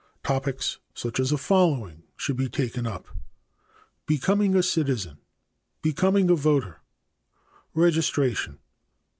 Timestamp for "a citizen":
4.55-5.19